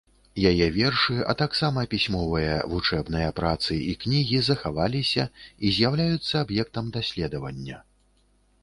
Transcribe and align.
Яе 0.51 0.67
вершы, 0.77 1.17
а 1.33 1.35
таксама 1.41 1.83
пісьмовыя 1.91 2.55
вучэбныя 2.71 3.29
працы 3.41 3.77
і 3.93 3.95
кнігі 4.05 4.41
захаваліся 4.49 5.29
і 5.65 5.75
з'яўляюцца 5.79 6.45
аб'ектам 6.45 6.85
даследавання. 6.99 7.77